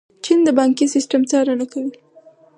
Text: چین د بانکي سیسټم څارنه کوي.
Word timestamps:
چین 0.25 0.39
د 0.47 0.49
بانکي 0.57 0.85
سیسټم 0.93 1.21
څارنه 1.31 1.65
کوي. 1.71 1.91